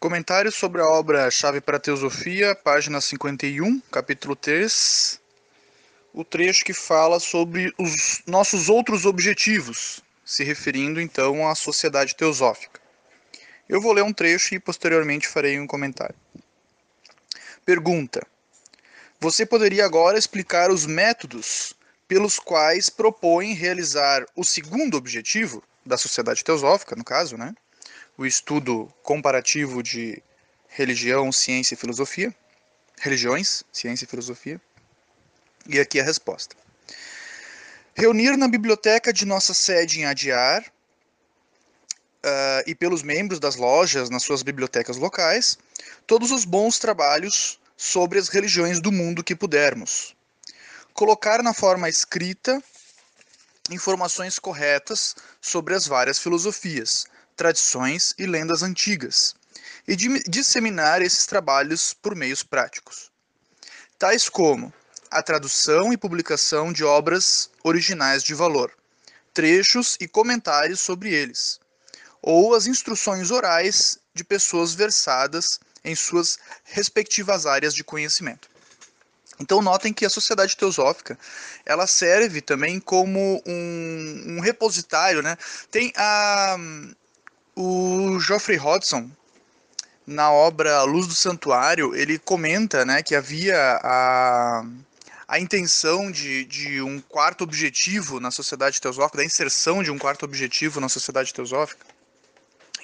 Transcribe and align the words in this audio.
Comentário 0.00 0.50
sobre 0.50 0.80
a 0.80 0.86
obra 0.86 1.30
Chave 1.30 1.60
para 1.60 1.76
a 1.76 1.78
Teosofia, 1.78 2.54
página 2.54 3.02
51, 3.02 3.80
capítulo 3.92 4.34
3. 4.34 5.20
O 6.14 6.24
trecho 6.24 6.64
que 6.64 6.72
fala 6.72 7.20
sobre 7.20 7.70
os 7.76 8.22
nossos 8.26 8.70
outros 8.70 9.04
objetivos, 9.04 10.02
se 10.24 10.42
referindo 10.42 11.02
então 11.02 11.46
à 11.46 11.54
sociedade 11.54 12.16
teosófica. 12.16 12.80
Eu 13.68 13.78
vou 13.78 13.92
ler 13.92 14.02
um 14.02 14.10
trecho 14.10 14.54
e 14.54 14.58
posteriormente 14.58 15.28
farei 15.28 15.60
um 15.60 15.66
comentário. 15.66 16.16
Pergunta: 17.66 18.26
Você 19.20 19.44
poderia 19.44 19.84
agora 19.84 20.18
explicar 20.18 20.70
os 20.70 20.86
métodos 20.86 21.74
pelos 22.08 22.38
quais 22.38 22.88
propõe 22.88 23.52
realizar 23.52 24.24
o 24.34 24.44
segundo 24.44 24.96
objetivo 24.96 25.62
da 25.84 25.98
sociedade 25.98 26.42
teosófica, 26.42 26.96
no 26.96 27.04
caso, 27.04 27.36
né? 27.36 27.54
O 28.20 28.26
estudo 28.26 28.92
comparativo 29.02 29.82
de 29.82 30.22
religião, 30.68 31.32
ciência 31.32 31.72
e 31.72 31.76
filosofia. 31.76 32.34
Religiões, 33.00 33.64
ciência 33.72 34.04
e 34.04 34.08
filosofia. 34.08 34.60
E 35.66 35.80
aqui 35.80 35.98
a 35.98 36.04
resposta. 36.04 36.54
Reunir 37.94 38.36
na 38.36 38.46
biblioteca 38.46 39.10
de 39.10 39.24
nossa 39.24 39.54
sede 39.54 40.00
em 40.00 40.04
Adiar 40.04 40.62
uh, 40.62 42.62
e 42.66 42.74
pelos 42.74 43.02
membros 43.02 43.40
das 43.40 43.56
lojas 43.56 44.10
nas 44.10 44.22
suas 44.22 44.42
bibliotecas 44.42 44.98
locais 44.98 45.58
todos 46.06 46.30
os 46.30 46.44
bons 46.44 46.78
trabalhos 46.78 47.58
sobre 47.74 48.18
as 48.18 48.28
religiões 48.28 48.80
do 48.80 48.92
mundo 48.92 49.24
que 49.24 49.34
pudermos. 49.34 50.14
Colocar 50.92 51.42
na 51.42 51.54
forma 51.54 51.88
escrita 51.88 52.62
informações 53.70 54.38
corretas 54.38 55.16
sobre 55.40 55.74
as 55.74 55.86
várias 55.86 56.18
filosofias, 56.18 57.06
tradições 57.40 58.12
e 58.18 58.26
lendas 58.26 58.62
antigas, 58.62 59.34
e 59.88 59.96
disseminar 59.96 61.00
esses 61.00 61.24
trabalhos 61.24 61.94
por 61.94 62.14
meios 62.14 62.42
práticos, 62.42 63.10
tais 63.98 64.28
como 64.28 64.70
a 65.10 65.22
tradução 65.22 65.90
e 65.90 65.96
publicação 65.96 66.70
de 66.70 66.84
obras 66.84 67.48
originais 67.64 68.22
de 68.22 68.34
valor, 68.34 68.70
trechos 69.32 69.96
e 69.98 70.06
comentários 70.06 70.80
sobre 70.80 71.14
eles, 71.14 71.58
ou 72.20 72.54
as 72.54 72.66
instruções 72.66 73.30
orais 73.30 73.98
de 74.12 74.22
pessoas 74.22 74.74
versadas 74.74 75.58
em 75.82 75.94
suas 75.94 76.38
respectivas 76.64 77.46
áreas 77.46 77.72
de 77.72 77.82
conhecimento. 77.82 78.50
Então 79.40 79.62
notem 79.62 79.94
que 79.94 80.04
a 80.04 80.10
sociedade 80.10 80.58
teosófica 80.58 81.18
ela 81.64 81.86
serve 81.86 82.42
também 82.42 82.78
como 82.78 83.42
um, 83.46 84.24
um 84.26 84.40
repositário, 84.40 85.22
né? 85.22 85.38
Tem 85.70 85.90
a 85.96 86.58
o 87.60 88.18
Geoffrey 88.18 88.56
Hodgson 88.56 89.10
na 90.06 90.32
obra 90.32 90.82
Luz 90.82 91.06
do 91.06 91.14
Santuário 91.14 91.94
ele 91.94 92.18
comenta, 92.18 92.84
né, 92.84 93.02
que 93.02 93.14
havia 93.14 93.78
a 93.82 94.64
a 95.28 95.38
intenção 95.38 96.10
de, 96.10 96.44
de 96.44 96.82
um 96.82 97.00
quarto 97.00 97.44
objetivo 97.44 98.18
na 98.18 98.32
sociedade 98.32 98.80
teosófica, 98.80 99.18
da 99.18 99.24
inserção 99.24 99.80
de 99.80 99.88
um 99.88 99.96
quarto 99.96 100.24
objetivo 100.24 100.80
na 100.80 100.88
sociedade 100.88 101.32
teosófica, 101.32 101.86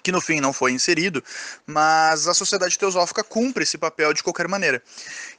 que 0.01 0.13
no 0.13 0.21
fim 0.21 0.41
não 0.41 0.53
foi 0.53 0.71
inserido, 0.71 1.25
mas 1.67 2.29
a 2.29 2.35
sociedade 2.35 2.79
teosófica 2.79 3.25
cumpre 3.25 3.65
esse 3.65 3.77
papel 3.77 4.13
de 4.13 4.23
qualquer 4.23 4.47
maneira, 4.47 4.81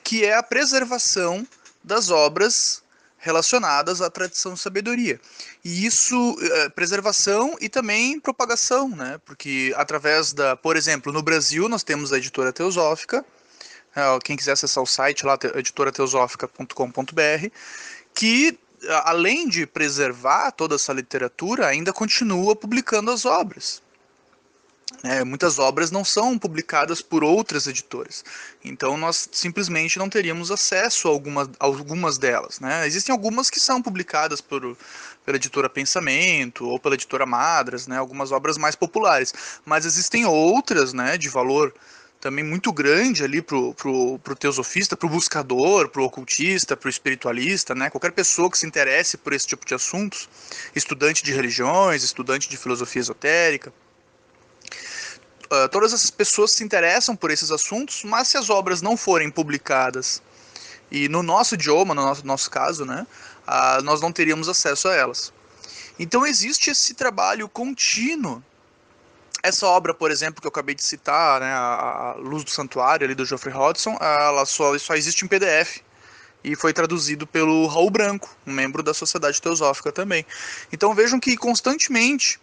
que 0.03 0.25
é 0.25 0.35
a 0.35 0.43
preservação 0.43 1.47
das 1.81 2.09
obras 2.09 2.83
relacionadas 3.27 4.01
à 4.01 4.09
tradição 4.09 4.53
e 4.53 4.57
sabedoria. 4.57 5.19
E 5.63 5.85
isso, 5.85 6.35
é, 6.41 6.69
preservação 6.69 7.55
e 7.59 7.67
também 7.67 8.19
propagação, 8.19 8.89
né? 8.89 9.19
Porque 9.25 9.73
através 9.75 10.31
da, 10.33 10.55
por 10.55 10.77
exemplo, 10.77 11.11
no 11.11 11.21
Brasil 11.21 11.67
nós 11.67 11.83
temos 11.83 12.13
a 12.13 12.17
editora 12.17 12.53
teosófica, 12.53 13.25
é, 13.95 14.01
quem 14.23 14.37
quiser 14.37 14.53
acessar 14.53 14.81
o 14.81 14.87
site 14.87 15.25
lá, 15.25 15.37
editorateosófica.com.br, 15.55 17.49
que 18.13 18.57
além 19.03 19.49
de 19.49 19.65
preservar 19.65 20.51
toda 20.51 20.75
essa 20.75 20.93
literatura, 20.93 21.67
ainda 21.67 21.91
continua 21.91 22.55
publicando 22.55 23.11
as 23.11 23.25
obras. 23.25 23.81
É, 25.03 25.23
muitas 25.23 25.59
obras 25.59 25.91
não 25.91 26.03
são 26.03 26.39
publicadas 26.39 27.01
por 27.01 27.23
outras 27.23 27.67
editoras, 27.67 28.23
então 28.63 28.97
nós 28.97 29.27
simplesmente 29.31 29.99
não 29.99 30.09
teríamos 30.09 30.49
acesso 30.49 31.07
a 31.07 31.11
algumas, 31.11 31.47
a 31.59 31.65
algumas 31.65 32.17
delas. 32.17 32.59
Né? 32.59 32.87
Existem 32.87 33.13
algumas 33.13 33.49
que 33.49 33.59
são 33.59 33.81
publicadas 33.81 34.39
por, 34.41 34.77
pela 35.25 35.37
editora 35.37 35.69
Pensamento 35.69 36.65
ou 36.65 36.79
pela 36.79 36.95
editora 36.95 37.25
Madras, 37.25 37.85
né? 37.85 37.97
algumas 37.97 38.31
obras 38.31 38.57
mais 38.57 38.75
populares, 38.75 39.33
mas 39.65 39.85
existem 39.85 40.25
outras 40.25 40.93
né, 40.93 41.17
de 41.17 41.29
valor 41.29 41.73
também 42.19 42.43
muito 42.43 42.71
grande 42.71 43.23
ali 43.23 43.41
pro, 43.41 43.73
pro, 43.75 44.17
pro 44.19 44.35
teosofista, 44.35 44.97
pro 44.97 45.09
buscador, 45.09 45.89
pro 45.89 46.03
ocultista, 46.03 46.75
pro 46.75 46.89
espiritualista, 46.89 47.75
né? 47.75 47.91
Qualquer 47.91 48.11
pessoa 48.11 48.49
que 48.49 48.57
se 48.57 48.65
interesse 48.65 49.17
por 49.17 49.33
esse 49.33 49.45
tipo 49.45 49.63
de 49.63 49.75
assuntos, 49.75 50.27
estudante 50.75 51.23
de 51.23 51.31
religiões, 51.31 52.03
estudante 52.03 52.49
de 52.49 52.57
filosofia 52.57 53.01
esotérica, 53.01 53.71
uh, 55.51 55.69
todas 55.69 55.93
essas 55.93 56.09
pessoas 56.09 56.51
se 56.51 56.63
interessam 56.63 57.15
por 57.15 57.31
esses 57.31 57.51
assuntos, 57.51 58.03
mas 58.03 58.27
se 58.27 58.37
as 58.37 58.49
obras 58.49 58.81
não 58.81 58.95
forem 58.97 59.29
publicadas 59.29 60.21
e 60.91 61.09
no 61.09 61.21
nosso 61.21 61.55
idioma, 61.55 61.93
no 61.93 62.01
nosso, 62.01 62.25
nosso 62.25 62.49
caso, 62.49 62.85
né, 62.85 63.05
uh, 63.47 63.83
nós 63.83 64.01
não 64.01 64.11
teríamos 64.11 64.47
acesso 64.47 64.87
a 64.87 64.93
elas. 64.93 65.33
Então 65.99 66.25
existe 66.25 66.69
esse 66.69 66.93
trabalho 66.93 67.49
contínuo. 67.49 68.43
Essa 69.43 69.67
obra, 69.67 69.93
por 69.93 70.11
exemplo, 70.11 70.41
que 70.41 70.47
eu 70.47 70.49
acabei 70.49 70.75
de 70.75 70.83
citar, 70.83 71.39
né, 71.41 71.53
a 71.53 72.15
Luz 72.17 72.43
do 72.43 72.49
Santuário, 72.49 73.05
ali 73.05 73.15
do 73.15 73.25
Geoffrey 73.25 73.53
Hodgson, 73.53 73.97
ela 73.99 74.45
só, 74.45 74.77
só 74.77 74.95
existe 74.95 75.23
em 75.23 75.27
PDF 75.27 75.81
e 76.43 76.55
foi 76.55 76.73
traduzido 76.73 77.27
pelo 77.27 77.67
Raul 77.67 77.89
Branco, 77.89 78.29
um 78.45 78.53
membro 78.53 78.81
da 78.81 78.93
Sociedade 78.93 79.41
Teosófica 79.41 79.91
também. 79.91 80.25
Então 80.71 80.93
vejam 80.93 81.19
que 81.19 81.35
constantemente 81.37 82.39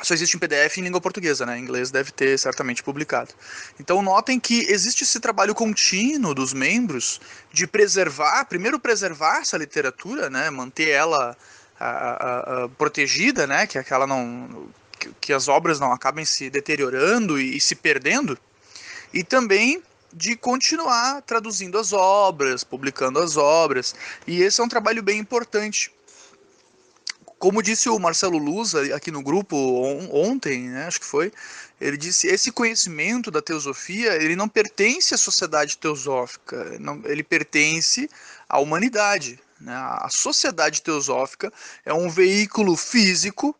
só 0.00 0.14
existe 0.14 0.36
em 0.36 0.40
PDF 0.40 0.78
em 0.78 0.82
língua 0.82 1.00
portuguesa, 1.00 1.44
né? 1.44 1.58
Em 1.58 1.62
inglês 1.62 1.90
deve 1.90 2.10
ter 2.10 2.38
certamente 2.38 2.82
publicado. 2.82 3.34
Então 3.78 4.00
notem 4.00 4.40
que 4.40 4.60
existe 4.70 5.04
esse 5.04 5.20
trabalho 5.20 5.54
contínuo 5.54 6.34
dos 6.34 6.52
membros 6.52 7.20
de 7.52 7.66
preservar, 7.66 8.44
primeiro 8.46 8.80
preservar 8.80 9.40
essa 9.40 9.56
literatura, 9.56 10.30
né? 10.30 10.48
Manter 10.50 10.88
ela 10.88 11.36
a, 11.78 11.86
a, 11.88 12.64
a, 12.64 12.68
protegida, 12.70 13.46
né? 13.46 13.66
Que 13.66 13.78
aquela 13.78 14.06
não 14.06 14.66
que, 14.98 15.10
que, 15.20 15.32
as 15.32 15.46
obras 15.46 15.78
não 15.78 15.92
acabem 15.92 16.24
se 16.24 16.48
deteriorando 16.48 17.38
e, 17.38 17.56
e 17.56 17.60
se 17.60 17.74
perdendo. 17.74 18.38
E 19.12 19.22
também 19.22 19.82
de 20.12 20.36
continuar 20.36 21.22
traduzindo 21.22 21.78
as 21.78 21.92
obras, 21.92 22.64
publicando 22.64 23.18
as 23.18 23.36
obras. 23.36 23.94
E 24.26 24.42
esse 24.42 24.60
é 24.60 24.64
um 24.64 24.68
trabalho 24.68 25.02
bem 25.02 25.18
importante 25.18 25.92
como 27.42 27.60
disse 27.60 27.88
o 27.88 27.98
Marcelo 27.98 28.38
Luz 28.38 28.72
aqui 28.94 29.10
no 29.10 29.20
grupo 29.20 29.56
ontem, 30.12 30.68
né, 30.68 30.86
acho 30.86 31.00
que 31.00 31.06
foi, 31.06 31.32
ele 31.80 31.96
disse 31.96 32.28
esse 32.28 32.52
conhecimento 32.52 33.32
da 33.32 33.42
teosofia 33.42 34.14
ele 34.14 34.36
não 34.36 34.48
pertence 34.48 35.12
à 35.12 35.18
sociedade 35.18 35.76
teosófica, 35.76 36.78
não, 36.78 37.02
ele 37.04 37.24
pertence 37.24 38.08
à 38.48 38.60
humanidade. 38.60 39.40
Né? 39.60 39.74
A 39.74 40.06
sociedade 40.08 40.82
teosófica 40.82 41.52
é 41.84 41.92
um 41.92 42.08
veículo 42.08 42.76
físico, 42.76 43.56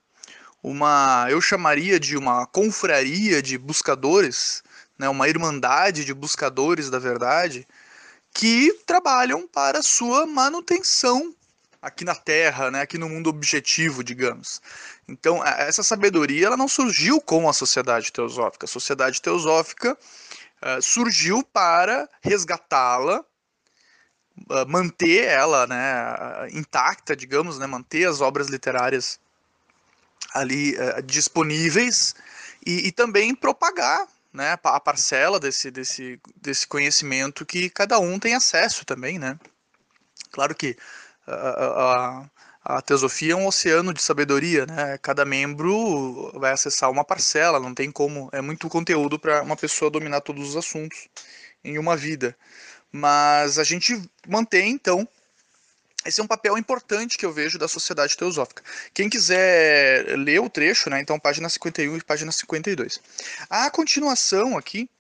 uma 0.62 1.26
eu 1.28 1.40
chamaria 1.40 1.98
de 1.98 2.16
uma 2.16 2.46
confraria 2.46 3.42
de 3.42 3.58
buscadores, 3.58 4.62
né, 4.96 5.08
uma 5.08 5.28
irmandade 5.28 6.04
de 6.04 6.14
buscadores 6.14 6.88
da 6.88 7.00
verdade 7.00 7.66
que 8.32 8.78
trabalham 8.86 9.48
para 9.48 9.82
sua 9.82 10.24
manutenção 10.24 11.34
aqui 11.82 12.04
na 12.04 12.14
Terra, 12.14 12.70
né, 12.70 12.82
aqui 12.82 12.96
no 12.96 13.08
mundo 13.08 13.28
objetivo, 13.28 14.04
digamos. 14.04 14.62
Então, 15.08 15.44
essa 15.44 15.82
sabedoria 15.82 16.46
ela 16.46 16.56
não 16.56 16.68
surgiu 16.68 17.20
com 17.20 17.48
a 17.48 17.52
sociedade 17.52 18.12
teosófica. 18.12 18.66
A 18.66 18.68
sociedade 18.68 19.20
teosófica 19.20 19.98
uh, 20.62 20.80
surgiu 20.80 21.42
para 21.42 22.08
resgatá-la, 22.22 23.24
uh, 24.48 24.68
manter 24.68 25.24
ela 25.24 25.66
né, 25.66 26.48
intacta, 26.52 27.16
digamos, 27.16 27.58
né, 27.58 27.66
manter 27.66 28.08
as 28.08 28.20
obras 28.20 28.46
literárias 28.46 29.18
ali 30.32 30.76
uh, 30.76 31.02
disponíveis 31.02 32.14
e, 32.64 32.86
e, 32.86 32.92
também 32.92 33.34
propagar 33.34 34.06
né, 34.32 34.56
a 34.62 34.80
parcela 34.80 35.40
desse, 35.40 35.68
desse, 35.68 36.20
desse 36.36 36.64
conhecimento 36.64 37.44
que 37.44 37.68
cada 37.68 37.98
um 37.98 38.20
tem 38.20 38.34
acesso 38.34 38.84
também. 38.84 39.18
Né? 39.18 39.36
Claro 40.30 40.54
que 40.54 40.76
a, 41.26 42.26
a, 42.64 42.76
a 42.76 42.82
teosofia 42.82 43.32
é 43.32 43.36
um 43.36 43.46
oceano 43.46 43.92
de 43.92 44.02
sabedoria, 44.02 44.66
né? 44.66 44.98
Cada 44.98 45.24
membro 45.24 46.30
vai 46.38 46.52
acessar 46.52 46.90
uma 46.90 47.04
parcela, 47.04 47.60
não 47.60 47.74
tem 47.74 47.90
como, 47.90 48.28
é 48.32 48.40
muito 48.40 48.68
conteúdo 48.68 49.18
para 49.18 49.42
uma 49.42 49.56
pessoa 49.56 49.90
dominar 49.90 50.20
todos 50.20 50.50
os 50.50 50.56
assuntos 50.56 51.08
em 51.64 51.78
uma 51.78 51.96
vida. 51.96 52.36
Mas 52.90 53.58
a 53.58 53.64
gente 53.64 54.00
mantém 54.28 54.70
então 54.70 55.08
esse 56.04 56.20
é 56.20 56.24
um 56.24 56.26
papel 56.26 56.58
importante 56.58 57.16
que 57.16 57.24
eu 57.24 57.32
vejo 57.32 57.58
da 57.58 57.68
sociedade 57.68 58.16
teosófica. 58.16 58.62
Quem 58.92 59.08
quiser 59.08 60.18
ler 60.18 60.40
o 60.40 60.50
trecho, 60.50 60.90
né, 60.90 61.00
então 61.00 61.18
página 61.18 61.48
51 61.48 61.96
e 61.96 62.02
página 62.02 62.32
52. 62.32 63.00
A 63.48 63.70
continuação 63.70 64.58
aqui, 64.58 64.90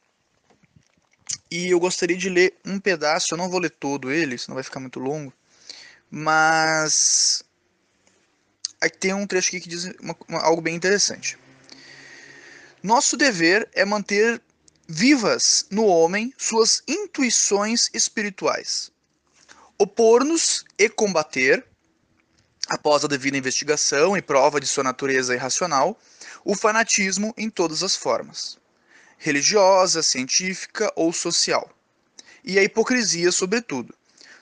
e 1.50 1.70
eu 1.70 1.80
gostaria 1.80 2.16
de 2.16 2.28
ler 2.28 2.54
um 2.64 2.78
pedaço, 2.78 3.34
eu 3.34 3.38
não 3.38 3.50
vou 3.50 3.58
ler 3.58 3.70
todo 3.70 4.12
ele, 4.12 4.38
senão 4.38 4.54
vai 4.54 4.62
ficar 4.62 4.78
muito 4.78 5.00
longo, 5.00 5.32
mas 6.12 7.42
aí 8.80 8.90
tem 8.90 9.14
um 9.14 9.26
trecho 9.26 9.48
aqui 9.48 9.60
que 9.60 9.68
diz 9.68 9.86
uma, 10.00 10.16
uma, 10.28 10.40
algo 10.40 10.62
bem 10.62 10.76
interessante. 10.76 11.36
Nosso 12.82 13.16
dever 13.16 13.68
é 13.72 13.84
manter 13.84 14.40
vivas 14.86 15.66
no 15.70 15.86
homem 15.86 16.32
suas 16.36 16.82
intuições 16.86 17.88
espirituais 17.94 18.92
opor-nos 19.82 20.64
e 20.78 20.88
combater, 20.88 21.66
após 22.68 23.04
a 23.04 23.08
devida 23.08 23.36
investigação 23.36 24.16
e 24.16 24.22
prova 24.22 24.60
de 24.60 24.66
sua 24.68 24.84
natureza 24.84 25.34
irracional, 25.34 25.98
o 26.44 26.54
fanatismo 26.54 27.34
em 27.36 27.50
todas 27.50 27.82
as 27.82 27.96
formas, 27.96 28.56
religiosa, 29.18 30.00
científica 30.00 30.92
ou 30.94 31.12
social, 31.12 31.68
e 32.44 32.60
a 32.60 32.62
hipocrisia, 32.62 33.32
sobretudo, 33.32 33.92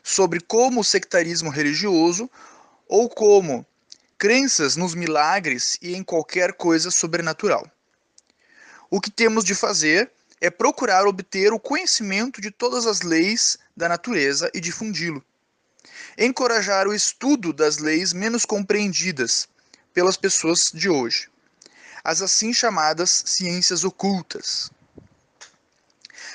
sobre 0.02 0.41
como 0.41 0.81
o 0.81 0.85
sectarismo 0.85 1.50
religioso 1.50 2.31
ou 2.88 3.08
como 3.08 3.67
crenças 4.19 4.76
nos 4.76 4.94
milagres 4.94 5.79
e 5.81 5.94
em 5.94 6.02
qualquer 6.02 6.52
coisa 6.52 6.91
sobrenatural. 6.91 7.67
O 8.91 9.00
que 9.00 9.11
temos 9.11 9.44
de 9.44 9.55
fazer 9.55 10.11
é 10.41 10.50
procurar 10.50 11.06
obter 11.06 11.52
o 11.52 11.61
conhecimento 11.61 12.41
de 12.41 12.50
todas 12.50 12.87
as 12.87 13.02
leis 13.02 13.58
da 13.76 13.88
natureza 13.88 14.50
e 14.52 14.61
difundi-lo, 14.61 15.25
encorajar 16.19 16.88
o 16.88 16.94
estudo 16.94 17.53
das 17.53 17.79
leis 17.79 18.12
menos 18.12 18.44
compreendidas 18.44 19.49
pelas 19.94 20.17
pessoas 20.17 20.70
de 20.73 20.88
hoje, 20.88 21.29
as 22.03 22.23
assim 22.23 22.53
chamadas 22.53 23.23
ciências 23.26 23.85
ocultas, 23.85 24.70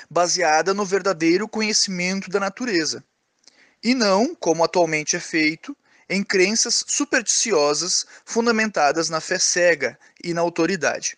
baseada 0.08 0.72
no 0.72 0.84
verdadeiro 0.84 1.48
conhecimento 1.48 2.30
da 2.30 2.40
natureza, 2.40 3.04
e 3.86 3.94
não, 3.94 4.34
como 4.34 4.64
atualmente 4.64 5.14
é 5.14 5.20
feito, 5.20 5.76
em 6.10 6.20
crenças 6.20 6.82
supersticiosas 6.88 8.04
fundamentadas 8.24 9.08
na 9.08 9.20
fé 9.20 9.38
cega 9.38 9.96
e 10.24 10.34
na 10.34 10.40
autoridade. 10.40 11.16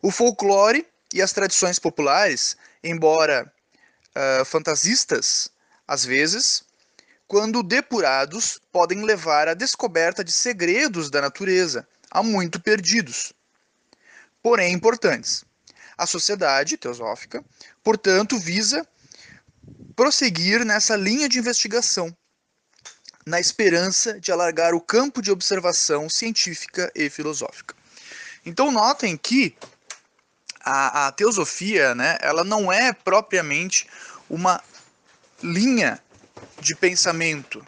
O 0.00 0.12
folclore 0.12 0.86
e 1.12 1.20
as 1.20 1.32
tradições 1.32 1.80
populares, 1.80 2.56
embora 2.84 3.52
uh, 4.14 4.44
fantasistas, 4.44 5.50
às 5.84 6.04
vezes, 6.04 6.62
quando 7.26 7.60
depurados, 7.60 8.60
podem 8.70 9.02
levar 9.02 9.48
à 9.48 9.54
descoberta 9.54 10.22
de 10.22 10.30
segredos 10.30 11.10
da 11.10 11.20
natureza, 11.20 11.84
há 12.08 12.22
muito 12.22 12.60
perdidos, 12.60 13.32
porém 14.40 14.72
importantes. 14.72 15.44
A 15.98 16.06
sociedade 16.06 16.76
teosófica, 16.76 17.44
portanto, 17.82 18.38
visa 18.38 18.86
prosseguir 20.00 20.64
nessa 20.64 20.96
linha 20.96 21.28
de 21.28 21.38
investigação, 21.38 22.10
na 23.26 23.38
esperança 23.38 24.18
de 24.18 24.32
alargar 24.32 24.72
o 24.72 24.80
campo 24.80 25.20
de 25.20 25.30
observação 25.30 26.08
científica 26.08 26.90
e 26.94 27.10
filosófica. 27.10 27.74
Então 28.46 28.70
notem 28.70 29.14
que 29.14 29.54
a, 30.58 31.08
a 31.08 31.12
teosofia, 31.12 31.94
né, 31.94 32.16
ela 32.22 32.42
não 32.42 32.72
é 32.72 32.94
propriamente 32.94 33.86
uma 34.30 34.64
linha 35.42 36.02
de 36.58 36.74
pensamento. 36.74 37.62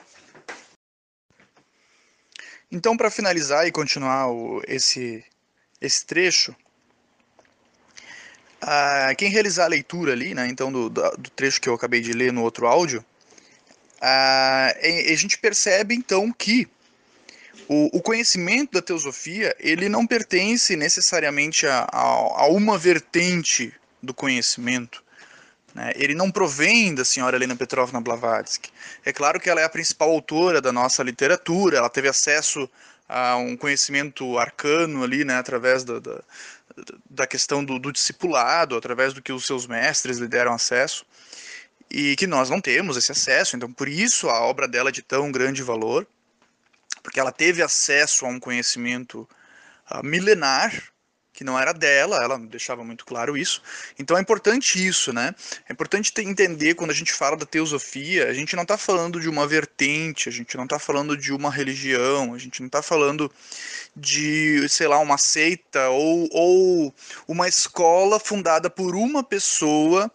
Então, 2.70 2.96
para 2.96 3.10
finalizar 3.10 3.66
e 3.66 3.70
continuar 3.70 4.28
o, 4.30 4.62
esse, 4.66 5.22
esse 5.82 6.06
trecho, 6.06 6.56
uh, 8.62 9.16
quem 9.16 9.28
realizar 9.28 9.64
a 9.64 9.68
leitura 9.68 10.12
ali, 10.12 10.34
né, 10.34 10.46
então 10.48 10.72
do, 10.72 10.88
do, 10.88 11.30
trecho 11.34 11.60
que 11.60 11.68
eu 11.68 11.74
acabei 11.74 12.00
de 12.00 12.12
ler 12.12 12.32
no 12.32 12.42
outro 12.42 12.66
áudio, 12.66 13.04
uh, 13.98 15.12
a 15.12 15.16
gente 15.16 15.38
percebe 15.38 15.94
então 15.94 16.32
que 16.32 16.68
o, 17.68 17.98
o, 17.98 18.02
conhecimento 18.02 18.72
da 18.72 18.82
teosofia 18.82 19.54
ele 19.58 19.88
não 19.88 20.06
pertence 20.06 20.76
necessariamente 20.76 21.66
a, 21.66 21.86
a, 21.90 22.00
a 22.00 22.46
uma 22.48 22.76
vertente 22.76 23.72
do 24.02 24.12
conhecimento, 24.12 25.02
né? 25.74 25.92
Ele 25.94 26.14
não 26.14 26.30
provém 26.30 26.94
da 26.94 27.04
senhora 27.04 27.36
Helena 27.36 27.56
Petrovna 27.56 28.00
Blavatsky. 28.00 28.70
É 29.04 29.12
claro 29.12 29.40
que 29.40 29.48
ela 29.48 29.60
é 29.60 29.64
a 29.64 29.68
principal 29.68 30.10
autora 30.10 30.60
da 30.60 30.72
nossa 30.72 31.02
literatura, 31.02 31.78
ela 31.78 31.88
teve 31.88 32.08
acesso 32.08 32.68
a 33.08 33.36
um 33.36 33.56
conhecimento 33.56 34.38
arcano 34.38 35.02
ali, 35.02 35.24
né, 35.24 35.36
através 35.36 35.84
da, 35.84 35.98
da, 35.98 36.22
da 37.08 37.26
questão 37.26 37.64
do, 37.64 37.78
do, 37.78 37.92
discipulado, 37.92 38.76
através 38.76 39.12
do 39.12 39.22
que 39.22 39.32
os 39.32 39.46
seus 39.46 39.66
mestres 39.66 40.18
lhe 40.18 40.28
deram 40.28 40.52
acesso, 40.52 41.04
e 41.90 42.16
que 42.16 42.26
nós 42.26 42.48
não 42.48 42.60
temos 42.60 42.96
esse 42.96 43.12
acesso, 43.12 43.56
então 43.56 43.70
por 43.72 43.88
isso 43.88 44.28
a 44.28 44.40
obra 44.40 44.66
dela 44.66 44.88
é 44.88 44.92
de 44.92 45.02
tão 45.02 45.30
grande 45.30 45.62
valor, 45.62 46.06
porque 47.02 47.20
ela 47.20 47.32
teve 47.32 47.62
acesso 47.62 48.24
a 48.24 48.28
um 48.28 48.40
conhecimento 48.40 49.28
uh, 49.90 50.04
milenar, 50.04 50.91
que 51.42 51.44
não 51.44 51.58
era 51.58 51.74
dela, 51.74 52.22
ela 52.22 52.38
deixava 52.38 52.84
muito 52.84 53.04
claro 53.04 53.36
isso. 53.36 53.60
Então 53.98 54.16
é 54.16 54.20
importante 54.20 54.86
isso, 54.86 55.12
né? 55.12 55.34
É 55.68 55.72
importante 55.72 56.12
entender 56.20 56.74
quando 56.74 56.92
a 56.92 56.94
gente 56.94 57.12
fala 57.12 57.36
da 57.36 57.44
teosofia, 57.44 58.28
a 58.28 58.32
gente 58.32 58.54
não 58.54 58.62
está 58.62 58.78
falando 58.78 59.20
de 59.20 59.28
uma 59.28 59.44
vertente, 59.46 60.28
a 60.28 60.32
gente 60.32 60.56
não 60.56 60.64
está 60.64 60.78
falando 60.78 61.16
de 61.16 61.32
uma 61.32 61.50
religião, 61.50 62.32
a 62.32 62.38
gente 62.38 62.60
não 62.60 62.68
está 62.68 62.80
falando 62.80 63.30
de, 63.96 64.66
sei 64.68 64.86
lá, 64.86 64.98
uma 65.00 65.18
seita 65.18 65.88
ou, 65.90 66.28
ou 66.30 66.94
uma 67.26 67.48
escola 67.48 68.20
fundada 68.20 68.70
por 68.70 68.94
uma 68.94 69.24
pessoa 69.24 70.10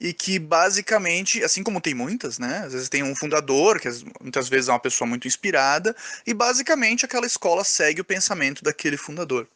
e 0.00 0.12
que 0.12 0.38
basicamente, 0.38 1.42
assim 1.42 1.64
como 1.64 1.80
tem 1.80 1.92
muitas, 1.92 2.38
né? 2.38 2.62
Às 2.64 2.72
vezes 2.72 2.88
tem 2.88 3.02
um 3.02 3.16
fundador, 3.16 3.80
que 3.80 3.88
muitas 4.20 4.48
vezes 4.48 4.68
é 4.68 4.72
uma 4.72 4.78
pessoa 4.78 5.08
muito 5.08 5.26
inspirada, 5.26 5.94
e 6.24 6.32
basicamente 6.32 7.04
aquela 7.04 7.26
escola 7.26 7.64
segue 7.64 8.00
o 8.00 8.04
pensamento 8.04 8.62
daquele 8.62 8.96
fundador. 8.96 9.48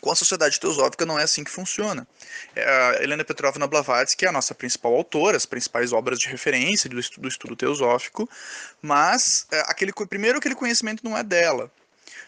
Com 0.00 0.10
a 0.10 0.16
sociedade 0.16 0.58
teosófica 0.58 1.04
não 1.04 1.18
é 1.18 1.22
assim 1.22 1.44
que 1.44 1.50
funciona. 1.50 2.06
É, 2.56 2.64
a 2.64 3.02
Helena 3.02 3.24
Petrovna 3.24 3.66
Blavatsky 3.66 4.24
é 4.24 4.28
a 4.28 4.32
nossa 4.32 4.54
principal 4.54 4.94
autora, 4.94 5.36
as 5.36 5.46
principais 5.46 5.92
obras 5.92 6.18
de 6.18 6.28
referência 6.28 6.88
do 6.88 6.98
estudo, 6.98 7.22
do 7.22 7.28
estudo 7.28 7.54
teosófico, 7.54 8.28
mas 8.80 9.46
é, 9.50 9.60
aquele, 9.66 9.92
primeiro 9.92 10.38
aquele 10.38 10.54
conhecimento 10.54 11.04
não 11.04 11.16
é 11.16 11.22
dela. 11.22 11.70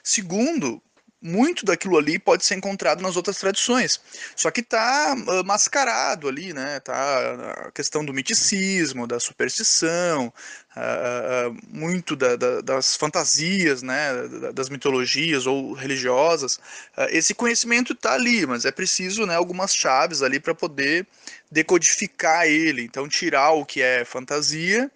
Segundo, 0.02 0.82
muito 1.24 1.64
daquilo 1.64 1.96
ali 1.96 2.18
pode 2.18 2.44
ser 2.44 2.54
encontrado 2.54 3.00
nas 3.00 3.16
outras 3.16 3.38
tradições. 3.38 3.98
Só 4.36 4.50
que 4.50 4.60
está 4.60 5.16
uh, 5.16 5.42
mascarado 5.42 6.28
ali, 6.28 6.52
né? 6.52 6.80
Tá 6.80 7.64
a 7.66 7.70
questão 7.70 8.04
do 8.04 8.12
miticismo, 8.12 9.06
da 9.06 9.18
superstição, 9.18 10.30
uh, 10.76 11.48
uh, 11.48 11.58
muito 11.66 12.14
da, 12.14 12.36
da, 12.36 12.60
das 12.60 12.94
fantasias, 12.94 13.82
né? 13.82 14.12
Das 14.52 14.68
mitologias 14.68 15.46
ou 15.46 15.72
religiosas. 15.72 16.60
esse 17.08 17.32
conhecimento 17.32 17.94
está 17.94 18.12
ali, 18.12 18.44
mas 18.44 18.66
é 18.66 18.70
preciso, 18.70 19.24
né? 19.24 19.34
Algumas 19.34 19.74
chaves 19.74 20.20
ali 20.20 20.38
para 20.38 20.54
poder 20.54 21.06
decodificar 21.50 22.46
ele. 22.46 22.82
Então, 22.82 23.08
tirar 23.08 23.52
o 23.52 23.64
que 23.64 23.80
é 23.80 24.04
fantasia 24.04 24.90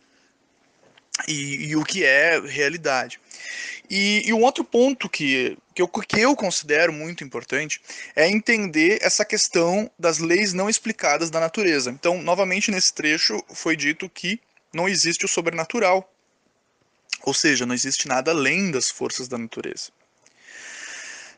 e, 1.27 1.71
e 1.71 1.77
o 1.77 1.85
que 1.85 2.05
é 2.05 2.39
realidade. 2.39 3.19
E, 3.91 4.23
e, 4.27 4.33
um 4.35 4.43
outro 4.43 4.63
ponto 4.63 5.09
que, 5.09 5.57
que, 5.75 5.81
eu, 5.81 5.89
que 5.89 6.21
eu 6.21 6.37
considero 6.37 6.93
muito 6.93 7.25
importante 7.25 7.81
é 8.15 8.29
entender 8.29 8.99
essa 9.01 9.25
questão 9.25 9.91
das 9.99 10.19
leis 10.19 10.53
não 10.53 10.69
explicadas 10.69 11.31
da 11.31 11.41
natureza. 11.41 11.91
Então, 11.91 12.23
novamente 12.23 12.71
nesse 12.71 12.93
trecho 12.93 13.43
foi 13.49 13.77
dito 13.77 14.09
que 14.09 14.41
não 14.73 14.89
existe 14.89 15.25
o 15.25 15.29
sobrenatural. 15.29 16.13
Ou 17.23 17.33
seja, 17.33 17.65
não 17.65 17.75
existe 17.75 18.07
nada 18.07 18.31
além 18.31 18.71
das 18.71 18.91
forças 18.91 19.27
da 19.27 19.39
natureza. 19.39 19.91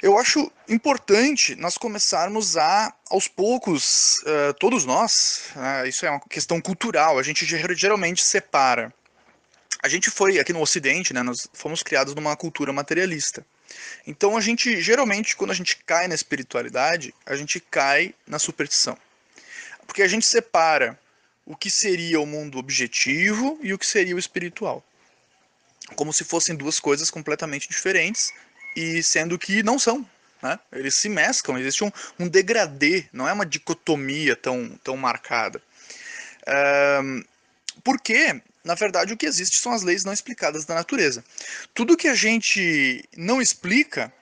Eu 0.02 0.19
acho 0.19 0.50
importante 0.69 1.54
nós 1.54 1.76
começarmos 1.76 2.57
a, 2.57 2.92
aos 3.11 3.28
poucos, 3.28 4.16
uh, 4.21 4.54
todos 4.59 4.87
nós, 4.87 5.50
uh, 5.54 5.87
isso 5.87 6.07
é 6.07 6.11
uma 6.11 6.21
questão 6.21 6.59
cultural, 6.61 7.19
a 7.19 7.23
gente 7.23 7.45
geralmente 7.76 8.25
separa 8.25 8.92
a 9.83 9.89
gente 9.89 10.11
foi 10.11 10.39
aqui 10.39 10.53
no 10.53 10.61
Ocidente, 10.61 11.15
né? 11.15 11.23
Nós 11.23 11.49
fomos 11.53 11.83
criados 11.83 12.15
numa 12.15 12.37
cultura 12.37 12.73
materialista. 12.73 13.45
Então 14.07 14.37
a 14.37 14.41
gente 14.41 14.81
geralmente 14.81 15.37
quando 15.37 15.53
a 15.53 15.55
gente 15.55 15.77
cai 15.85 16.09
na 16.09 16.15
espiritualidade, 16.15 17.15
a 17.25 17.35
gente 17.37 17.61
cai 17.61 18.15
na 18.27 18.39
superstição. 18.39 18.97
Porque 19.87 20.03
a 20.03 20.09
gente 20.09 20.27
separa 20.27 20.99
o 21.47 21.57
que 21.57 21.71
seria 21.71 22.21
o 22.21 22.27
mundo 22.27 22.59
objetivo 22.59 23.59
e 23.63 23.73
o 23.73 23.79
que 23.79 23.87
seria 23.87 24.15
o 24.15 24.19
espiritual. 24.19 24.85
Como 25.97 26.13
se 26.13 26.25
fossem 26.25 26.55
duas 26.55 26.79
coisas 26.79 27.11
completamente 27.11 27.69
diferentes 27.69 28.33
e 28.77 29.03
sendo 29.03 29.39
que 29.39 29.63
não 29.63 29.79
são. 29.79 30.07
Né? 30.43 30.59
Eles 30.73 30.95
se 30.95 31.09
mesclam, 31.09 31.59
existe 31.59 31.85
um, 31.85 31.91
um 32.19 32.29
degradê, 32.29 33.07
não 33.13 33.29
é 33.29 33.33
uma 33.33 33.45
dicotomia 33.45 34.37
tão, 34.37 34.79
tão 34.83 34.97
marcada. 34.97 35.61
Um, 37.03 37.25
porque 37.83 38.41
na 38.64 38.75
verdade, 38.75 39.12
o 39.12 39.17
que 39.17 39.26
existe 39.26 39.59
são 39.59 39.73
as 39.73 39.83
leis 39.83 40.05
não 40.05 40.12
explicadas 40.12 40.64
da 40.64 40.75
natureza. 40.75 41.25
Tudo 41.75 41.97
que 41.97 42.09
a 42.09 42.14
gente 42.14 43.05
não 43.17 43.40
explica. 43.40 44.12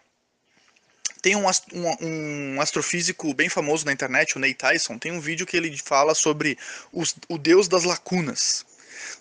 Tem 1.21 1.35
um, 1.35 1.47
um, 1.47 2.55
um 2.55 2.61
astrofísico 2.61 3.35
bem 3.35 3.49
famoso 3.49 3.85
na 3.85 3.93
internet, 3.93 4.37
o 4.37 4.41
Nate 4.41 4.55
Tyson, 4.55 4.99
tem 4.99 5.11
um 5.11 5.21
vídeo 5.21 5.45
que 5.45 5.57
ele 5.57 5.77
fala 5.77 6.15
sobre 6.15 6.57
os, 6.93 7.17
o 7.29 7.37
deus 7.37 7.67
das 7.67 7.83
lacunas. 7.83 8.65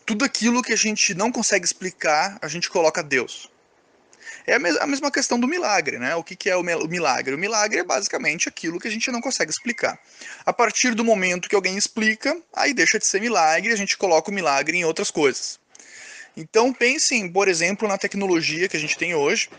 Tudo 0.06 0.24
aquilo 0.24 0.62
que 0.62 0.74
a 0.74 0.78
gente 0.78 1.16
não 1.16 1.32
consegue 1.32 1.66
explicar, 1.66 2.38
a 2.40 2.48
gente 2.48 2.70
coloca 2.70 3.02
Deus. 3.02 3.50
É 4.48 4.56
a 4.56 4.88
mesma 4.88 5.12
questão 5.12 5.38
do 5.38 5.46
milagre, 5.46 6.00
né? 6.00 6.16
O 6.16 6.24
que 6.24 6.50
é 6.50 6.56
o 6.56 6.64
milagre? 6.64 7.36
O 7.36 7.38
milagre 7.38 7.80
é 7.80 7.84
basicamente 7.84 8.48
aquilo 8.48 8.80
que 8.80 8.88
a 8.88 8.92
gente 8.92 9.12
não 9.12 9.20
consegue 9.20 9.52
explicar. 9.52 10.00
A 10.46 10.54
partir 10.54 10.96
do 10.96 11.04
momento 11.04 11.50
que 11.50 11.56
alguém 11.56 11.78
explica, 11.78 12.42
aí 12.54 12.74
deixa 12.74 12.98
de 12.98 13.06
ser 13.06 13.20
milagre 13.20 13.72
e 13.72 13.74
a 13.74 13.76
gente 13.76 13.98
coloca 13.98 14.32
o 14.32 14.34
milagre 14.34 14.78
em 14.78 14.86
outras 14.86 15.12
coisas. 15.12 15.60
Então 16.36 16.72
pensem, 16.72 17.30
por 17.30 17.50
exemplo, 17.50 17.90
na 17.90 17.98
tecnologia 17.98 18.70
que 18.70 18.78
a 18.78 18.80
gente 18.80 18.98
tem 18.98 19.14
hoje. 19.14 19.50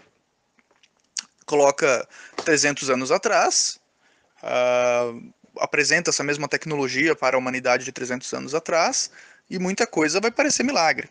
Coloca 1.45 2.09
300 2.43 2.89
anos 2.89 3.13
atrás, 3.13 3.79
uh, 4.43 5.33
apresenta 5.59 6.09
essa 6.09 6.25
mesma 6.25 6.49
tecnologia 6.49 7.15
para 7.15 7.37
a 7.37 7.39
humanidade 7.39 7.85
de 7.85 7.93
300 7.93 8.33
anos 8.33 8.55
atrás, 8.55 9.11
e 9.51 9.59
muita 9.59 9.87
coisa 9.87 10.19
vai 10.19 10.31
parecer 10.31 10.63
milagre. 10.63 11.11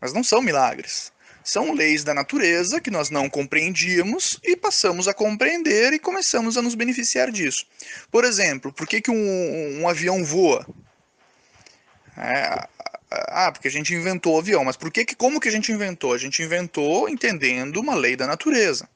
Mas 0.00 0.12
não 0.12 0.24
são 0.24 0.42
milagres. 0.42 1.12
São 1.46 1.72
leis 1.72 2.02
da 2.02 2.12
natureza 2.12 2.80
que 2.80 2.90
nós 2.90 3.08
não 3.08 3.30
compreendíamos 3.30 4.36
e 4.42 4.56
passamos 4.56 5.06
a 5.06 5.14
compreender 5.14 5.92
e 5.92 5.98
começamos 6.00 6.56
a 6.56 6.60
nos 6.60 6.74
beneficiar 6.74 7.30
disso. 7.30 7.64
Por 8.10 8.24
exemplo, 8.24 8.72
por 8.72 8.84
que, 8.84 9.00
que 9.00 9.12
um, 9.12 9.80
um 9.80 9.88
avião 9.88 10.24
voa? 10.24 10.66
É, 12.16 12.66
ah, 13.08 13.52
porque 13.52 13.68
a 13.68 13.70
gente 13.70 13.94
inventou 13.94 14.34
o 14.34 14.38
avião. 14.40 14.64
Mas 14.64 14.76
por 14.76 14.90
que, 14.90 15.04
que, 15.04 15.14
como 15.14 15.38
que 15.38 15.48
a 15.48 15.52
gente 15.52 15.70
inventou? 15.70 16.12
A 16.12 16.18
gente 16.18 16.42
inventou 16.42 17.08
entendendo 17.08 17.76
uma 17.76 17.94
lei 17.94 18.16
da 18.16 18.26
natureza. 18.26 18.88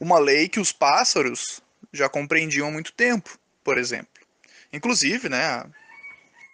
Uma 0.00 0.18
lei 0.18 0.48
que 0.48 0.58
os 0.58 0.72
pássaros 0.72 1.60
já 1.92 2.08
compreendiam 2.08 2.68
há 2.68 2.70
muito 2.70 2.90
tempo, 2.94 3.38
por 3.62 3.76
exemplo. 3.76 4.08
Inclusive, 4.72 5.28
né, 5.28 5.62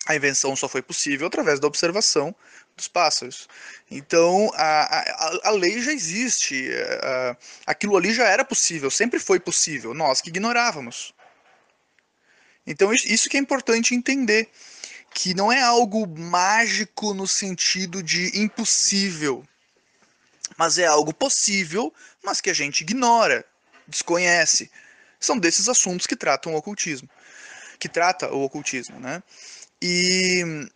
a 0.05 0.17
invenção 0.17 0.57
só 0.57 0.69
foi 0.69 0.83
possível 0.83 1.29
através 1.29 1.61
da 1.61 1.69
observação 1.69 2.35
dos 2.81 2.89
pássaros. 2.89 3.49
Então, 3.91 4.51
a, 4.55 5.01
a, 5.01 5.49
a 5.49 5.51
lei 5.51 5.81
já 5.81 5.93
existe, 5.93 6.69
a, 7.03 7.37
aquilo 7.67 7.97
ali 7.97 8.13
já 8.13 8.27
era 8.27 8.45
possível, 8.45 8.91
sempre 8.91 9.19
foi 9.19 9.39
possível, 9.39 9.95
nós 9.95 10.21
que 10.21 10.31
ignorávamos. 10.31 11.15
Então, 12.67 12.93
isso 12.93 13.29
que 13.29 13.37
é 13.37 13.41
importante 13.41 13.95
entender, 13.95 14.49
que 15.13 15.35
não 15.35 15.51
é 15.51 15.61
algo 15.61 16.07
mágico 16.07 17.13
no 17.15 17.27
sentido 17.27 18.03
de 18.03 18.39
impossível, 18.41 19.45
mas 20.57 20.79
é 20.79 20.87
algo 20.87 21.13
possível, 21.13 21.93
mas 22.23 22.41
que 22.41 22.51
a 22.51 22.55
gente 22.55 22.83
ignora, 22.83 23.45
desconhece. 23.87 24.71
São 25.19 25.39
desses 25.39 25.69
assuntos 25.69 26.07
que 26.07 26.17
tratam 26.17 26.55
o 26.55 26.57
ocultismo, 26.57 27.09
que 27.79 27.89
trata 27.89 28.31
o 28.33 28.43
ocultismo, 28.43 28.99
né? 29.01 29.23
E 29.83 30.69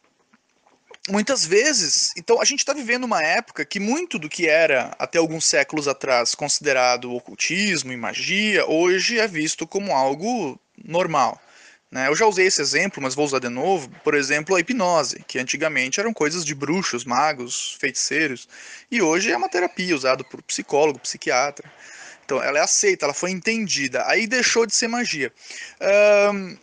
muitas 1.09 1.45
vezes, 1.45 2.13
então 2.17 2.41
a 2.41 2.45
gente 2.45 2.61
está 2.61 2.73
vivendo 2.73 3.05
uma 3.05 3.23
época 3.23 3.65
que 3.65 3.79
muito 3.79 4.19
do 4.19 4.29
que 4.29 4.49
era 4.49 4.95
até 4.99 5.19
alguns 5.19 5.45
séculos 5.45 5.87
atrás 5.87 6.35
considerado 6.35 7.13
ocultismo 7.13 7.93
e 7.93 7.97
magia, 7.97 8.67
hoje 8.67 9.19
é 9.19 9.29
visto 9.29 9.67
como 9.67 9.93
algo 9.93 10.59
normal. 10.83 11.41
Né? 11.91 12.09
Eu 12.09 12.17
já 12.17 12.27
usei 12.27 12.47
esse 12.47 12.61
exemplo, 12.61 13.01
mas 13.01 13.15
vou 13.15 13.25
usar 13.25 13.39
de 13.39 13.49
novo. 13.49 13.89
Por 14.03 14.15
exemplo, 14.15 14.57
a 14.57 14.61
hipnose, 14.61 15.23
que 15.29 15.39
antigamente 15.39 16.01
eram 16.01 16.13
coisas 16.13 16.45
de 16.45 16.53
bruxos, 16.53 17.05
magos, 17.05 17.77
feiticeiros, 17.79 18.49
e 18.91 19.01
hoje 19.01 19.31
é 19.31 19.37
uma 19.37 19.49
terapia 19.49 19.95
usada 19.95 20.25
por 20.25 20.43
psicólogo, 20.43 20.99
psiquiatra. 20.99 21.71
Então 22.25 22.43
ela 22.43 22.59
é 22.59 22.63
aceita, 22.63 23.07
ela 23.07 23.15
foi 23.15 23.31
entendida, 23.31 24.05
aí 24.09 24.27
deixou 24.27 24.67
de 24.67 24.75
ser 24.75 24.89
magia. 24.89 25.33
Um, 26.33 26.57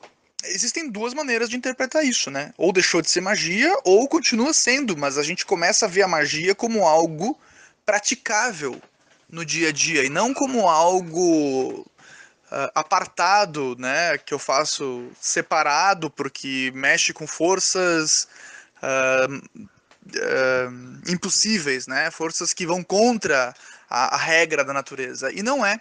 existem 0.43 0.89
duas 0.89 1.13
maneiras 1.13 1.50
de 1.50 1.55
interpretar 1.55 2.03
isso, 2.03 2.31
né? 2.31 2.53
Ou 2.57 2.71
deixou 2.71 3.01
de 3.01 3.10
ser 3.10 3.21
magia, 3.21 3.74
ou 3.83 4.07
continua 4.07 4.53
sendo, 4.53 4.98
mas 4.98 5.17
a 5.17 5.24
gente 5.24 5.45
começa 5.45 5.86
a 5.86 5.89
ver 5.89 6.03
a 6.03 6.07
magia 6.07 6.55
como 6.55 6.86
algo 6.86 7.39
praticável 7.86 8.81
no 9.29 9.45
dia 9.45 9.69
a 9.69 9.71
dia 9.71 10.03
e 10.03 10.10
não 10.10 10.33
como 10.33 10.67
algo 10.67 11.79
uh, 11.79 12.71
apartado, 12.75 13.75
né? 13.79 14.17
Que 14.17 14.33
eu 14.33 14.39
faço 14.39 15.10
separado 15.19 16.10
porque 16.10 16.71
mexe 16.74 17.13
com 17.13 17.27
forças 17.27 18.27
uh, 18.81 19.36
uh, 19.36 21.12
impossíveis, 21.12 21.88
né? 21.88 22.12
Forças 22.12 22.53
que 22.53 22.65
vão 22.65 22.83
contra 22.83 23.53
a, 23.89 24.15
a 24.15 24.17
regra 24.17 24.63
da 24.63 24.74
natureza. 24.74 25.31
E 25.31 25.41
não 25.41 25.65
é. 25.65 25.79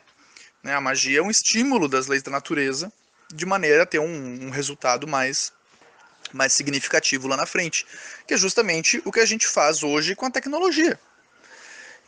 Né? 0.63 0.75
A 0.75 0.81
magia 0.81 1.21
é 1.21 1.23
um 1.23 1.31
estímulo 1.31 1.89
das 1.89 2.07
leis 2.07 2.23
da 2.23 2.31
natureza 2.31 2.93
de 3.35 3.47
maneira 3.47 3.83
a 3.83 3.87
ter 3.87 3.99
um, 3.99 4.47
um 4.47 4.51
resultado 4.51 5.07
mais 5.07 5.53
mais 6.33 6.53
significativo 6.53 7.27
lá 7.27 7.37
na 7.37 7.47
frente, 7.47 7.85
que 8.27 8.35
é 8.35 8.37
justamente 8.37 9.03
o 9.05 9.11
que 9.11 9.21
a 9.21 9.27
gente 9.27 9.49
faz 9.49 9.83
hoje 9.83 10.15
com 10.15 10.27
a 10.27 10.31
tecnologia. 10.31 10.99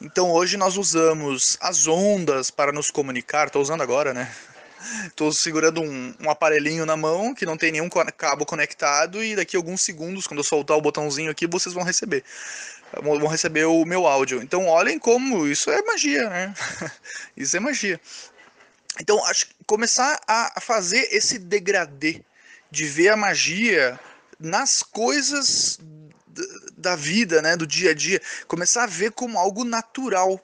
Então 0.00 0.31
hoje 0.31 0.57
nós 0.57 0.76
usamos 0.76 1.57
as 1.61 1.87
ondas 1.87 2.50
para 2.50 2.73
nos 2.73 2.91
comunicar, 2.91 3.47
estou 3.47 3.62
usando 3.62 3.83
agora, 3.83 4.12
né? 4.12 4.33
Estou 5.07 5.33
segurando 5.33 5.81
um, 5.81 6.12
um, 6.21 6.29
aparelhinho 6.29 6.85
na 6.85 6.97
mão 6.97 7.33
que 7.33 7.47
não 7.47 7.57
tem 7.57 7.71
nenhum 7.71 7.88
cabo 7.88 8.45
conectado 8.45 9.23
e 9.23 9.37
daqui 9.37 9.55
a 9.55 9.59
alguns 9.61 9.81
segundos, 9.81 10.26
quando 10.26 10.38
eu 10.38 10.45
soltar 10.45 10.76
o 10.76 10.81
botãozinho 10.81 11.31
aqui, 11.31 11.47
vocês 11.47 11.73
vão 11.73 11.85
receber. 11.85 12.25
Vão 13.00 13.29
receber 13.29 13.64
o 13.64 13.85
meu 13.85 14.09
áudio. 14.09 14.43
Então 14.43 14.67
olhem 14.67 14.99
como 14.99 15.47
isso 15.47 15.71
é 15.71 15.81
magia, 15.83 16.29
né? 16.29 16.52
isso 17.37 17.57
é 17.57 17.61
magia. 17.61 18.00
Então, 19.00 19.25
acho 19.26 19.46
que 19.46 19.54
começar 19.66 20.20
a 20.26 20.61
fazer 20.61 21.08
esse 21.11 21.38
degradê 21.38 22.22
de 22.70 22.84
ver 22.84 23.08
a 23.08 23.16
magia 23.16 23.99
nas 24.38 24.82
coisas 24.82 25.78
da 26.76 26.96
vida, 26.96 27.40
né, 27.42 27.56
do 27.56 27.66
dia 27.66 27.90
a 27.90 27.94
dia, 27.94 28.20
começar 28.49 28.84
a 28.84 28.87
ver 28.87 29.12
como 29.12 29.38
algo 29.38 29.64
natural. 29.64 30.40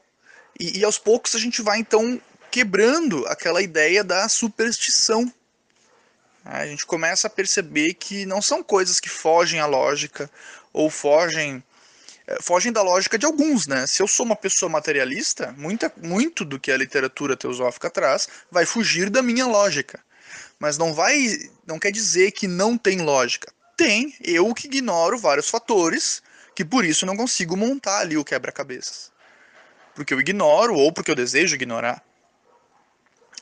E, 0.59 0.78
e 0.78 0.85
aos 0.85 0.99
poucos 0.99 1.35
a 1.35 1.38
gente 1.38 1.62
vai 1.62 1.78
então 1.78 2.21
quebrando 2.50 3.26
aquela 3.26 3.62
ideia 3.62 4.05
da 4.05 4.28
superstição. 4.28 5.33
A 6.45 6.67
gente 6.67 6.87
começa 6.87 7.26
a 7.26 7.31
perceber 7.31 7.95
que 7.95 8.25
não 8.25 8.40
são 8.40 8.62
coisas 8.62 9.00
que 9.00 9.09
fogem 9.09 9.61
à 9.61 9.67
lógica 9.67 10.31
ou 10.73 10.88
fogem 10.88 11.62
fogem 12.41 12.73
da 12.73 12.83
lógica 12.83 13.19
de 13.19 13.27
alguns, 13.27 13.67
né? 13.67 13.87
Se 13.87 14.03
eu 14.03 14.09
sou 14.09 14.27
uma 14.27 14.37
pessoa 14.37 14.71
materialista, 14.71 15.55
muita, 15.57 15.93
muito 15.97 16.45
do 16.45 16.59
que 16.59 16.71
a 16.71 16.77
literatura 16.77 17.37
teosófica 17.37 17.89
traz 17.89 18.29
vai 18.51 18.67
fugir 18.67 19.09
da 19.11 19.23
minha 19.23 19.47
lógica. 19.47 20.01
Mas 20.59 20.77
não 20.77 20.93
vai, 20.93 21.39
não 21.67 21.79
quer 21.79 21.91
dizer 21.91 22.33
que 22.33 22.47
não 22.47 22.77
tem 22.77 23.01
lógica. 23.01 23.53
Tem, 23.77 24.15
eu 24.23 24.53
que 24.55 24.67
ignoro 24.67 25.17
vários 25.17 25.49
fatores, 25.49 26.23
que 26.55 26.65
por 26.65 26.85
isso 26.85 27.07
não 27.07 27.17
consigo 27.17 27.57
montar 27.57 28.01
ali 28.01 28.17
o 28.17 28.25
quebra-cabeças. 28.25 29.13
Porque 29.95 30.13
eu 30.13 30.21
ignoro 30.21 30.75
ou 30.75 30.93
porque 30.93 31.11
eu 31.11 31.15
desejo 31.15 31.55
ignorar. 31.55 32.03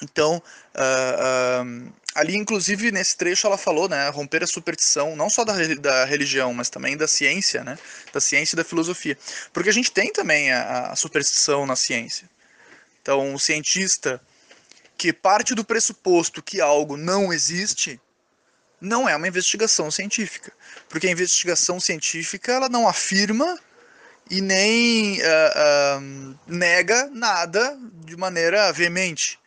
Então, 0.03 0.43
uh, 0.75 1.93
ali, 2.17 2.35
inclusive, 2.35 2.91
nesse 2.91 3.17
trecho 3.17 3.47
ela 3.47 3.59
falou, 3.59 3.89
né, 3.89 4.09
romper 4.09 4.43
a 4.43 4.47
superstição, 4.47 5.15
não 5.15 5.31
só 5.31 5.45
da, 5.45 5.53
da 5.75 6.05
religião, 6.05 6.53
mas 6.53 6.69
também 6.69 6.97
da 6.97 7.07
ciência, 7.07 7.63
né, 7.63 7.79
da 8.13 8.21
ciência 8.21 8.55
e 8.55 8.59
da 8.59 8.65
filosofia. 8.65 9.17
Porque 9.53 9.69
a 9.69 9.73
gente 9.73 9.93
tem 9.93 10.13
também 10.13 10.51
a, 10.51 10.93
a 10.93 10.97
superstição 10.97 11.67
na 11.67 11.77
ciência. 11.77 12.29
Então, 13.01 13.35
o 13.35 13.39
cientista 13.39 14.21
que 14.97 15.13
parte 15.13 15.55
do 15.55 15.65
pressuposto 15.65 16.43
que 16.43 16.61
algo 16.61 16.97
não 16.97 17.33
existe, 17.33 18.01
não 18.81 19.09
é 19.09 19.15
uma 19.15 19.29
investigação 19.29 19.91
científica. 19.91 20.53
Porque 20.89 21.07
a 21.07 21.11
investigação 21.11 21.79
científica, 21.79 22.53
ela 22.53 22.69
não 22.69 22.89
afirma 22.89 23.59
e 24.31 24.41
nem 24.41 25.21
uh, 25.21 25.25
uh, 25.25 26.39
nega 26.47 27.09
nada 27.13 27.79
de 28.05 28.17
maneira 28.17 28.73
veemente 28.73 29.39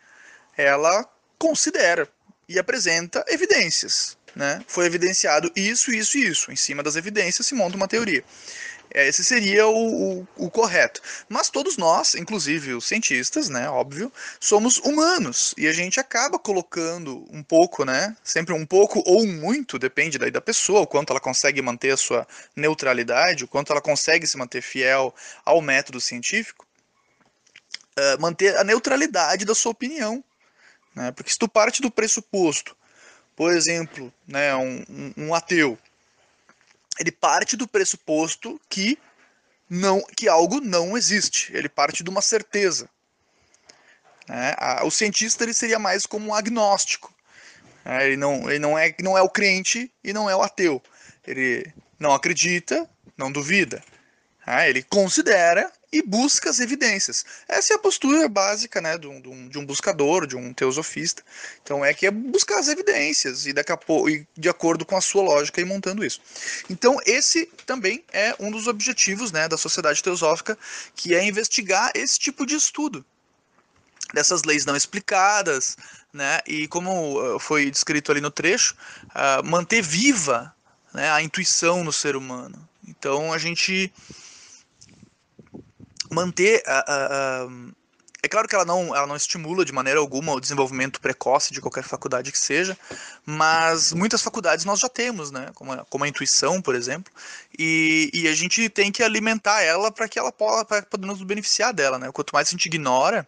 ela 0.56 1.06
considera 1.38 2.08
e 2.50 2.58
apresenta 2.58 3.24
evidências. 3.28 4.18
Né? 4.36 4.62
Foi 4.68 4.86
evidenciado 4.86 5.52
isso, 5.56 5.92
isso 5.92 6.18
e 6.18 6.28
isso. 6.28 6.52
Em 6.52 6.56
cima 6.56 6.82
das 6.82 6.96
evidências 6.96 7.46
se 7.46 7.54
monta 7.54 7.78
uma 7.78 7.88
teoria. 7.88 8.24
Esse 8.92 9.24
seria 9.24 9.68
o, 9.68 10.22
o, 10.22 10.28
o, 10.36 10.50
correto. 10.50 11.00
Mas 11.28 11.50
todos 11.50 11.78
nós, 11.78 12.16
inclusive 12.16 12.74
os 12.74 12.88
cientistas, 12.88 13.48
né, 13.48 13.70
óbvio, 13.70 14.12
somos 14.40 14.78
humanos 14.78 15.54
e 15.56 15.68
a 15.68 15.72
gente 15.72 16.00
acaba 16.00 16.40
colocando 16.40 17.24
um 17.32 17.44
pouco, 17.44 17.86
né, 17.86 18.16
sempre 18.24 18.52
um 18.52 18.66
pouco 18.66 19.04
ou 19.06 19.28
muito, 19.28 19.78
depende 19.78 20.18
daí 20.18 20.32
da 20.32 20.42
pessoa, 20.42 20.82
o 20.82 20.88
quanto 20.88 21.12
ela 21.12 21.20
consegue 21.20 21.62
manter 21.62 21.92
a 21.92 21.98
sua 21.98 22.28
neutralidade, 22.56 23.44
o 23.44 23.48
quanto 23.48 23.72
ela 23.72 23.82
consegue 23.82 24.26
se 24.26 24.38
manter 24.38 24.62
fiel 24.62 25.14
ao 25.46 25.62
método 25.62 26.02
científico, 26.02 26.66
uh, 28.00 28.20
manter 28.20 28.58
a 28.58 28.64
neutralidade 28.64 29.46
da 29.46 29.54
sua 29.54 29.72
opinião 29.72 30.24
né? 30.96 31.12
Porque 31.12 31.32
se 31.32 31.38
tu 31.38 31.48
parte 31.48 31.82
do 31.82 31.92
pressuposto, 31.92 32.76
por 33.36 33.54
exemplo, 33.54 34.14
né, 34.28 34.56
um, 34.56 34.84
um, 34.90 35.14
um 35.18 35.34
ateu, 35.34 35.78
ele 37.00 37.12
parte 37.12 37.56
do 37.56 37.68
pressuposto 37.68 38.60
que 38.70 38.98
não 39.70 40.02
que 40.18 40.28
algo 40.28 40.60
não 40.60 40.98
existe. 40.98 41.56
Ele 41.56 41.70
parte 41.70 42.04
de 42.04 42.10
uma 42.10 42.22
certeza. 42.22 42.90
Né? 44.28 44.56
O 44.84 44.92
cientista 44.92 45.44
ele 45.44 45.54
seria 45.54 45.80
mais 45.80 46.06
como 46.06 46.28
um 46.28 46.34
agnóstico. 46.34 47.14
Né? 47.86 48.08
Ele, 48.08 48.18
não, 48.18 48.50
ele 48.50 48.60
não, 48.60 48.78
é, 48.78 48.94
não 49.02 49.18
é 49.18 49.22
o 49.22 49.30
crente 49.30 49.92
e 50.04 50.12
não 50.12 50.30
é 50.30 50.36
o 50.36 50.42
ateu. 50.42 50.82
Ele 51.26 51.72
não 51.98 52.14
acredita, 52.14 52.90
não 53.16 53.32
duvida. 53.32 53.84
Né? 54.46 54.70
Ele 54.70 54.84
considera 54.84 55.72
e 55.92 56.02
busca 56.04 56.50
as 56.50 56.60
evidências. 56.60 57.26
Essa 57.48 57.74
é 57.74 57.76
a 57.76 57.80
postura 57.80 58.28
básica 58.30 58.80
né, 58.80 58.98
de, 58.98 59.08
um, 59.08 59.50
de 59.50 59.58
um 59.58 59.66
buscador, 59.66 60.28
de 60.28 60.36
um 60.36 60.54
teosofista. 60.54 61.24
Então 61.64 61.84
é 61.84 61.94
que 61.94 62.06
é 62.06 62.12
buscar 62.12 62.60
as 62.60 62.68
evidências 62.68 63.46
e, 63.46 63.54
daqui 63.54 63.76
pouco, 63.78 64.10
e 64.10 64.28
de 64.38 64.50
acordo 64.50 64.86
com 64.86 64.96
a 64.96 65.02
sua 65.02 65.24
lógica 65.24 65.60
e 65.60 65.66
montando 65.66 66.06
isso. 66.06 66.22
Então 66.70 66.98
esse 67.06 67.48
também 67.66 68.04
é 68.14 68.36
um 68.40 68.52
dos 68.52 68.68
objetivos 68.68 69.32
né, 69.32 69.48
da 69.48 69.58
sociedade 69.58 70.04
teosófica, 70.04 70.58
que 70.96 71.16
é 71.16 71.24
investigar 71.24 71.92
esse 71.96 72.20
tipo 72.20 72.46
de 72.46 72.56
estudo 72.56 73.04
dessas 74.14 74.44
leis 74.44 74.66
não 74.66 74.76
explicadas, 74.76 75.78
né? 76.12 76.40
E 76.48 76.68
como 76.68 77.36
uh, 77.36 77.40
foi 77.40 77.70
descrito 77.70 78.12
ali 78.12 78.20
no 78.20 78.32
trecho, 78.32 78.76
uh, 79.10 79.46
manter 79.46 79.84
viva 79.84 80.54
né, 80.94 81.12
a 81.12 81.22
intuição 81.22 81.84
no 81.84 81.94
ser 81.94 82.16
humano. 82.16 82.68
Então 82.88 83.32
a 83.32 83.38
gente 83.38 83.92
manter 86.10 86.64
a, 86.66 86.80
a, 86.80 87.44
a, 87.44 87.48
é 88.22 88.28
claro 88.28 88.48
que 88.48 88.56
ela 88.56 88.66
não, 88.66 88.96
ela 88.96 89.08
não 89.08 89.16
estimula 89.16 89.64
de 89.64 89.72
maneira 89.72 90.00
alguma 90.00 90.34
o 90.34 90.40
desenvolvimento 90.40 91.00
precoce 91.00 91.54
de 91.54 91.62
qualquer 91.62 91.84
faculdade 91.84 92.32
que 92.32 92.38
seja, 92.38 92.78
mas 93.26 93.94
muitas 93.94 94.22
faculdades 94.22 94.66
nós 94.66 94.80
já 94.80 94.90
temos, 94.90 95.32
né? 95.32 95.52
Como 95.56 95.72
a, 95.72 95.86
como 95.86 96.04
a 96.04 96.08
intuição, 96.08 96.62
por 96.62 96.76
exemplo, 96.76 97.12
e, 97.58 98.10
e 98.14 98.28
a 98.28 98.36
gente 98.36 98.68
tem 98.70 98.92
que 98.92 99.04
alimentar 99.04 99.62
ela 99.62 99.90
para 99.92 100.08
que 100.10 100.20
ela 100.20 100.32
possa 100.32 100.82
poder 100.84 101.08
nos 101.08 101.24
beneficiar 101.24 101.74
dela, 101.74 101.98
né? 101.98 102.12
Quanto 102.12 102.34
mais 102.34 102.50
a 102.50 102.52
gente 102.52 102.66
ignora, 102.66 103.26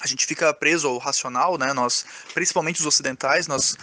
a 0.00 0.06
gente 0.06 0.26
fica 0.26 0.54
preso 0.54 0.86
ao 0.86 0.98
racional, 0.98 1.58
né? 1.58 1.72
Nós, 1.72 2.06
principalmente 2.32 2.80
os 2.80 2.86
ocidentais, 2.86 3.48
nós 3.48 3.76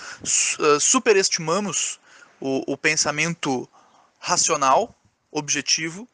uh, 0.60 0.80
superestimamos 0.80 2.00
o, 2.40 2.74
o 2.74 2.78
pensamento 2.78 3.68
racional, 4.18 4.96
objetivo, 5.30 6.08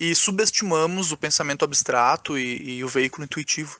e 0.00 0.14
subestimamos 0.14 1.12
o 1.12 1.16
pensamento 1.16 1.62
abstrato 1.62 2.38
e, 2.38 2.78
e 2.78 2.82
o 2.82 2.88
veículo 2.88 3.24
intuitivo. 3.24 3.78